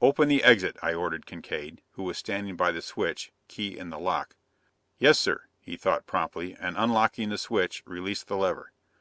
"Open 0.00 0.28
the 0.28 0.44
exit," 0.44 0.76
I 0.80 0.94
ordered 0.94 1.26
Kincaide, 1.26 1.82
who 1.94 2.04
was 2.04 2.16
standing 2.16 2.54
by 2.54 2.70
the 2.70 2.80
switch, 2.80 3.32
key 3.48 3.76
in 3.76 3.90
the 3.90 3.98
lock. 3.98 4.36
"Yes, 4.98 5.18
sir," 5.18 5.46
he 5.58 5.76
thought 5.76 6.06
promptly, 6.06 6.54
and 6.60 6.76
unlocking 6.76 7.30
the 7.30 7.36
switch, 7.38 7.82
released 7.84 8.28
the 8.28 8.36
lever. 8.36 8.70